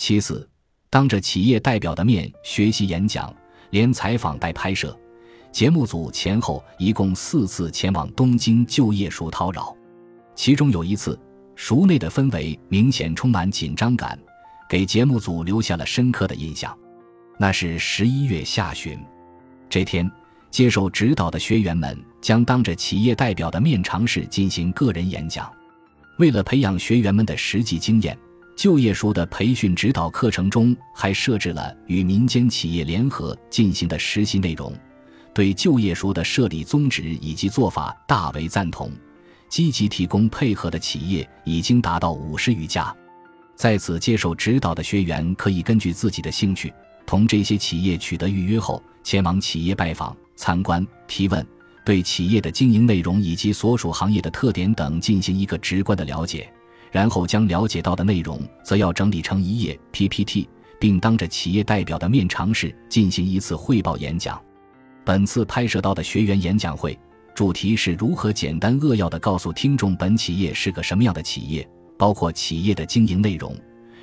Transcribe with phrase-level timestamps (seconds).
[0.00, 0.48] 其次，
[0.88, 3.30] 当着企业代表的面学习演讲，
[3.68, 4.98] 连采访带拍摄，
[5.52, 9.76] 节目组前后一共四次前往东京就业署叨扰。
[10.34, 11.20] 其中有一次，
[11.54, 14.18] 熟内的氛围明显充满紧张感，
[14.70, 16.74] 给节目组留下了深刻的印象。
[17.38, 18.98] 那是十一月下旬，
[19.68, 20.10] 这天，
[20.50, 25.52] 接受指导的学员们将当着企业代表的面尝试进行个人演讲。
[26.16, 28.18] 为了培养学员们的实际经验，
[28.56, 34.72] 就业书的培训指导课程中还设置了与民间企业联合进行的实习内容。
[35.32, 38.90] 对就业书的设立宗旨以及做法大为赞同，
[39.48, 42.94] 积极提供配合的企业已经达到五十余家。
[43.54, 46.72] 在此接受指导的学员可以根据自己的兴趣，
[47.06, 51.46] 同这些企业取得预约后，前往企业拜访、参观、提问。
[51.82, 56.52] 对企业的经营内容以及所属行业的特点等进行一个直观的了解，
[56.90, 60.48] 然后将了解到的内容则要整理成一页 PPT，
[60.78, 64.40] 并当着企业代表的面尝试进行一次汇报演讲。
[65.04, 66.98] 本次拍摄到的学员演讲会
[67.34, 73.56] 主题是如何简单扼要地告诉听众本企业是个什么样的企业，包括企业的经营内容，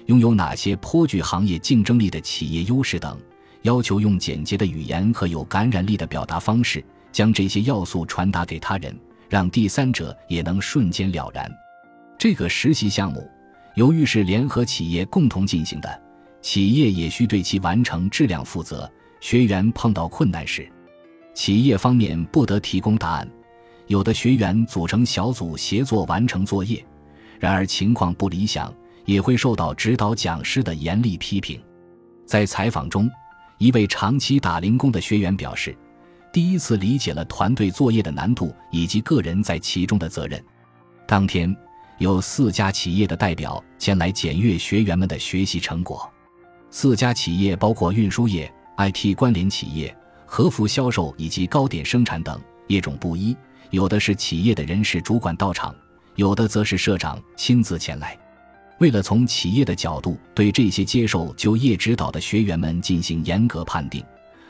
[0.07, 3.19] 拥有哪些颇具行业竞争力的企业优势等，
[3.61, 6.83] 要求用简洁的语言和有感染力的表达方式。
[7.11, 8.95] 将这些要素传达给他人，
[9.27, 11.51] 让第三者也能瞬间了然。
[12.17, 13.29] 这个实习项目
[13.75, 16.01] 由于是联合企业共同进行的，
[16.41, 18.91] 企业也需对其完成质量负责。
[19.19, 20.67] 学员碰到困难时，
[21.35, 23.29] 企业方面不得提供答案。
[23.85, 26.83] 有的学员组成小组协作完成作业，
[27.39, 28.73] 然而情况不理想，
[29.05, 31.61] 也会受到指导讲师的严厉批评。
[32.25, 33.09] 在采访中，
[33.59, 35.77] 一位长期打零工的学员表示。
[36.33, 40.43] 第一次理解了团队作业的难度以及个人在其中的责任。
[41.07, 41.55] 当天
[41.99, 46.09] 有四家企业的代表前来检阅学员们的学习成果。
[46.69, 53.35] 四家企业包括运输业、IT 关联企业、和服销售以及糕点生产等，业种不一。
[53.71, 55.75] 有的是企业的人事主管到场，
[56.15, 58.17] 有的则是社长亲自前来。
[58.79, 64.03] 为了从企业的角度对这些接受就业指导的学员们进行严格判定。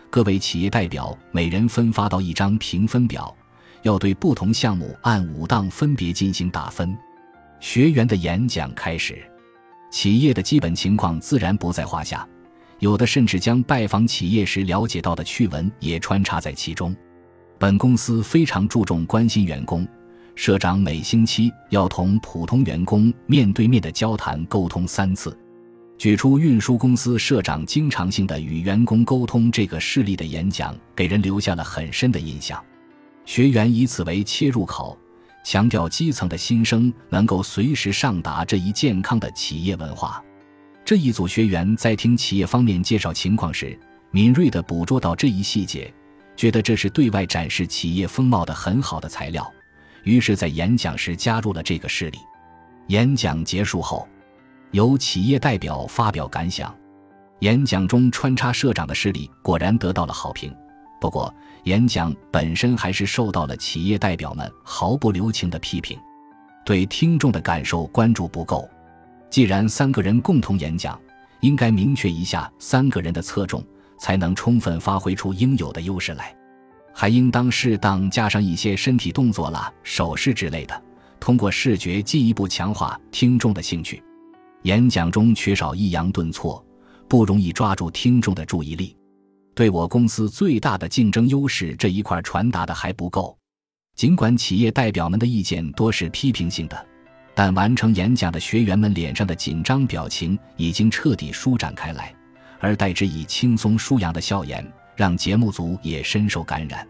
[0.10, 3.34] 各位企业代表每人分发到一张评分表，
[3.84, 6.98] 要对不同项目按五档分别进行打分。
[7.60, 9.18] 学员的演讲开始，
[9.92, 12.28] 企业的基本情况自然不在话下，
[12.80, 16.96] 有的甚至将拜访企业时了解到的趣闻也穿插在其中。
[17.58, 19.88] 本公司非常注重关心员工，
[20.36, 25.36] 社长每星期要同普通员工面对面的交谈沟通三次。
[25.98, 32.64] 举出运输公司社长经常性的与员工沟通这个事例的演讲，给人留下了很深的印象。
[33.26, 34.96] 学员以此为切入口，
[35.50, 40.22] 强调基层的心声能够随时上达这一健康的企业文化。
[40.84, 43.80] 这一组学员在听企业方面介绍情况时，
[44.12, 45.90] 敏锐地捕捉到这一细节，
[46.36, 49.50] 觉得这是对外展示企业风貌的很好的材料，
[50.04, 52.18] 于是，在演讲时加入了这个事例。
[52.88, 54.06] 演讲结束后。
[54.72, 56.76] 由企业代表发表感想，
[57.40, 60.54] 演讲中穿插社长的事例果然得到了好评。
[61.00, 66.00] 不过，演讲本身还是受到了企业代表们毫不留情的批评，
[66.66, 68.68] 对听众的感受关注不够。
[69.30, 71.00] 既然三个人共同演讲，
[71.42, 73.64] 应该明确一下三个人的侧重，
[74.00, 76.36] 才能充分发挥出应有的优势来。
[76.94, 80.84] 还应当适当加上一些身体动作啦、手势之类的，
[81.20, 84.02] 通过视觉进一步强化听众的兴趣。
[84.64, 86.66] 演讲中缺少抑扬顿挫，
[87.08, 88.98] 不容易抓住听众的注意力。
[89.58, 93.36] 对我公司最大的竞争优势这一块传达的还不够。
[93.96, 96.86] 尽管企业代表们的意见多是批评性的，
[97.34, 102.14] 但完成演讲的学员们脸上的紧张表情已经彻底舒展开来，
[102.60, 104.64] 而代之以轻松舒扬的笑颜，
[104.96, 106.88] 让节目组也深受感染。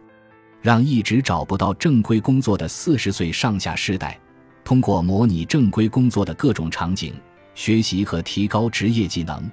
[0.62, 4.20] 让一直找不到正规工作的四十岁上下世代，
[4.66, 7.14] 通过模拟正规工作的各种场景。
[7.56, 9.50] 学习和提高职业技能，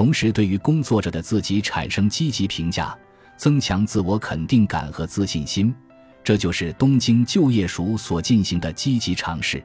[0.00, 2.96] 同时对于工作者的自己产生积极评价，
[3.36, 5.74] 增强自我肯定感和自信心，
[6.24, 9.62] 这就是东京就业署所进行的积极尝试。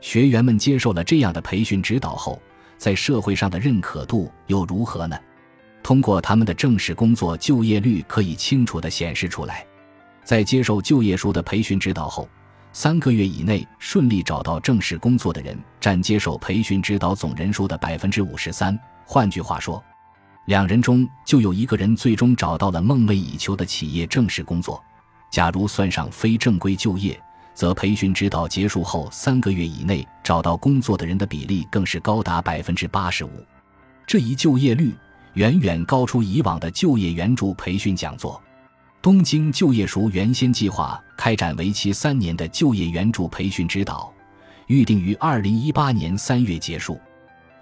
[0.00, 2.40] 学员们接受了这样的培训指导后，
[2.78, 5.18] 在社会上的认可度又如何呢？
[5.82, 9.62] 通过他们的正式工作就业率可以清楚地显示出来。
[10.24, 12.26] 在接受就业署的培训指导后。
[12.72, 18.78] 三个月以内顺利找到正式工作的人，占接受培训指导总人数的百分之五十三。
[19.08, 19.82] 换句话说，
[20.46, 24.82] 两人中就有一个人最终找到了梦寐以求的企业正式工作。
[25.30, 27.18] 假如算上非正规就业，
[27.54, 33.30] 则培训指导结束后三个月以内找到工作的人的比例更是高达百分之八十五。
[34.06, 34.92] 这一就业率
[35.34, 38.42] 远远高出以往的就业援助培训讲座。
[39.00, 44.12] 东京就业署原先计划开展为期三年的就业援助培训指导，
[44.66, 47.00] 预定于二零一八年三月结束。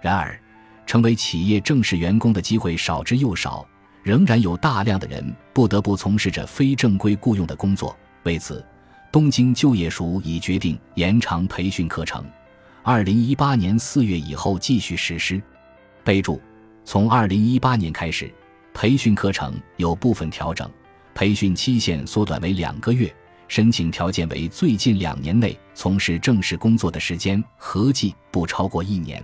[0.01, 0.39] 然而，
[0.85, 3.65] 成为企业正式员工的机会少之又少，
[4.03, 7.95] 仍然有大量的人不得不从事着非正规雇佣的工作。
[8.23, 8.63] 为此，
[9.11, 12.23] 东京就业署已决定延长培训课程，
[12.83, 15.41] 二零一八年四月以后继续实施。
[16.03, 16.41] 备注：
[16.83, 18.31] 从二零一八年开始，
[18.73, 20.69] 培训课程有部分调整。
[21.13, 23.13] 培训期限缩短为两个月，
[23.47, 29.23] 申请条件为最近两年内从事正式工作的时间合计不超过一年。